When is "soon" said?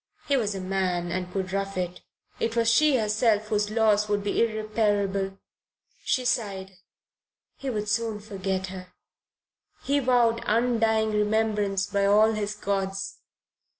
7.87-8.19